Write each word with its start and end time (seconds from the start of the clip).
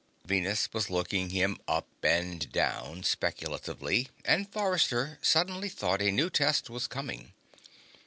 Venus 0.25 0.67
was 0.73 0.89
looking 0.89 1.29
him 1.29 1.59
up 1.67 1.85
and 2.01 2.51
down 2.51 3.03
speculatively, 3.03 4.07
and 4.25 4.51
Forrester 4.51 5.19
suddenly 5.21 5.69
thought 5.69 6.01
a 6.01 6.09
new 6.11 6.31
test 6.31 6.71
was 6.71 6.87
coming. 6.87 7.33